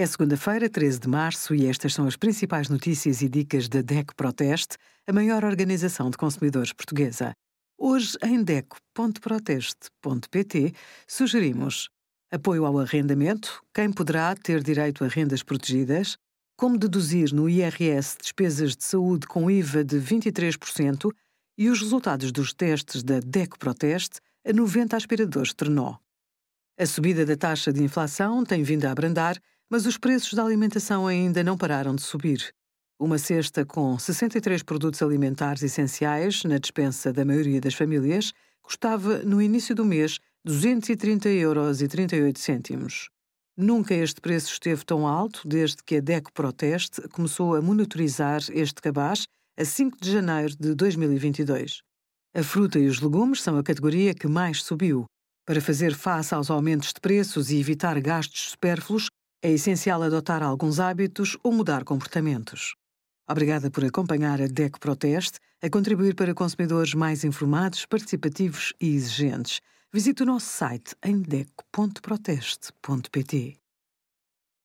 É 0.00 0.06
segunda-feira, 0.06 0.70
13 0.70 1.00
de 1.00 1.08
março, 1.08 1.52
e 1.52 1.66
estas 1.66 1.92
são 1.92 2.06
as 2.06 2.14
principais 2.14 2.68
notícias 2.68 3.20
e 3.20 3.28
dicas 3.28 3.68
da 3.68 3.82
DECO 3.82 4.14
Proteste, 4.14 4.76
a 5.08 5.12
maior 5.12 5.44
organização 5.44 6.08
de 6.08 6.16
consumidores 6.16 6.72
portuguesa. 6.72 7.32
Hoje, 7.76 8.16
em 8.22 8.44
DECO.proteste.pt, 8.44 10.72
sugerimos 11.04 11.88
apoio 12.30 12.64
ao 12.64 12.78
arrendamento, 12.78 13.60
quem 13.74 13.92
poderá 13.92 14.36
ter 14.36 14.62
direito 14.62 15.02
a 15.02 15.08
rendas 15.08 15.42
protegidas, 15.42 16.16
como 16.56 16.78
deduzir 16.78 17.34
no 17.34 17.48
IRS 17.48 18.18
despesas 18.22 18.76
de 18.76 18.84
saúde 18.84 19.26
com 19.26 19.50
IVA 19.50 19.82
de 19.82 19.96
23% 19.96 21.10
e 21.58 21.68
os 21.68 21.80
resultados 21.80 22.30
dos 22.30 22.54
testes 22.54 23.02
da 23.02 23.18
DECO 23.18 23.58
Proteste 23.58 24.20
a 24.46 24.52
90 24.52 24.96
aspiradores 24.96 25.52
Trenó. 25.52 25.96
A 26.78 26.86
subida 26.86 27.26
da 27.26 27.36
taxa 27.36 27.72
de 27.72 27.82
inflação 27.82 28.44
tem 28.44 28.62
vindo 28.62 28.84
a 28.84 28.92
abrandar 28.92 29.36
mas 29.70 29.86
os 29.86 29.98
preços 29.98 30.34
da 30.34 30.44
alimentação 30.44 31.06
ainda 31.06 31.44
não 31.44 31.56
pararam 31.56 31.94
de 31.94 32.02
subir. 32.02 32.52
Uma 32.98 33.18
cesta 33.18 33.64
com 33.64 33.98
63 33.98 34.62
produtos 34.62 35.02
alimentares 35.02 35.62
essenciais 35.62 36.42
na 36.44 36.58
despensa 36.58 37.12
da 37.12 37.24
maioria 37.24 37.60
das 37.60 37.74
famílias 37.74 38.32
custava, 38.62 39.18
no 39.18 39.40
início 39.40 39.74
do 39.74 39.84
mês, 39.84 40.18
230 40.44 41.28
euros 41.28 41.80
e 41.80 41.88
38 41.88 42.38
cêntimos. 42.38 43.08
Nunca 43.56 43.94
este 43.94 44.20
preço 44.20 44.52
esteve 44.52 44.84
tão 44.84 45.06
alto 45.06 45.46
desde 45.46 45.82
que 45.82 45.96
a 45.96 46.00
DECO 46.00 46.32
Proteste 46.32 47.02
começou 47.08 47.54
a 47.54 47.62
monitorizar 47.62 48.40
este 48.50 48.80
cabaz 48.80 49.26
a 49.58 49.64
5 49.64 49.98
de 50.00 50.12
janeiro 50.12 50.54
de 50.56 50.74
2022. 50.74 51.82
A 52.34 52.42
fruta 52.42 52.78
e 52.78 52.86
os 52.86 53.00
legumes 53.00 53.42
são 53.42 53.58
a 53.58 53.62
categoria 53.62 54.14
que 54.14 54.28
mais 54.28 54.62
subiu. 54.62 55.06
Para 55.44 55.60
fazer 55.60 55.94
face 55.94 56.34
aos 56.34 56.50
aumentos 56.50 56.92
de 56.92 57.00
preços 57.00 57.50
e 57.50 57.58
evitar 57.58 58.00
gastos 58.00 58.50
supérfluos, 58.50 59.08
é 59.42 59.50
essencial 59.50 60.02
adotar 60.02 60.42
alguns 60.42 60.80
hábitos 60.80 61.36
ou 61.42 61.52
mudar 61.52 61.84
comportamentos. 61.84 62.74
Obrigada 63.28 63.70
por 63.70 63.84
acompanhar 63.84 64.40
a 64.40 64.46
DEC 64.46 64.78
Proteste 64.78 65.38
a 65.62 65.68
contribuir 65.68 66.14
para 66.14 66.32
consumidores 66.34 66.94
mais 66.94 67.24
informados, 67.24 67.84
participativos 67.84 68.72
e 68.80 68.94
exigentes. 68.94 69.60
Visite 69.92 70.22
o 70.22 70.26
nosso 70.26 70.46
site 70.46 70.94
em 71.04 71.20
deco.proteste.pt. 71.20 73.67